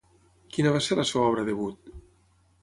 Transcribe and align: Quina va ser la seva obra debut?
Quina 0.55 0.71
va 0.75 0.81
ser 0.85 0.97
la 1.01 1.05
seva 1.09 1.27
obra 1.33 1.45
debut? 1.51 1.93